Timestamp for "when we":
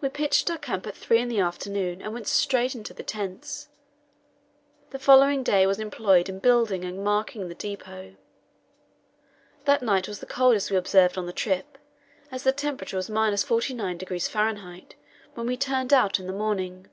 15.34-15.56